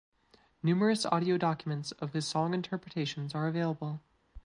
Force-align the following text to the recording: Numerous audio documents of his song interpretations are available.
Numerous 0.63 1.05
audio 1.05 1.37
documents 1.37 1.91
of 1.91 2.13
his 2.13 2.27
song 2.27 2.55
interpretations 2.55 3.35
are 3.35 3.47
available. 3.47 4.01